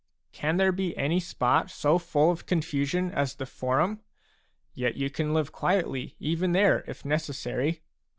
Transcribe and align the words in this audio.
6 0.31 0.39
Can 0.39 0.57
there 0.57 0.71
be 0.71 0.97
any 0.97 1.19
spot 1.19 1.69
so 1.69 1.99
full 1.99 2.31
of 2.31 2.47
confusion 2.47 3.11
as 3.11 3.35
the 3.35 3.45
Forum? 3.45 3.99
Yet 4.73 4.95
you 4.95 5.11
can 5.11 5.31
live 5.31 5.51
quietly 5.51 6.15
even 6.19 6.53
there, 6.53 6.83
if 6.87 7.05
necessary. 7.05 7.83